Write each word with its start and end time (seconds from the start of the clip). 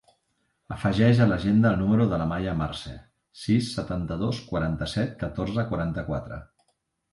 Afegeix 0.75 1.19
a 1.25 1.27
l'agenda 1.31 1.73
el 1.73 1.77
número 1.81 2.07
de 2.13 2.19
l'Amaia 2.21 2.55
Marce: 2.63 2.95
sis, 3.43 3.69
setanta-dos, 3.77 4.43
quaranta-set, 4.49 5.15
catorze, 5.23 5.69
quaranta-quatre. 5.71 6.45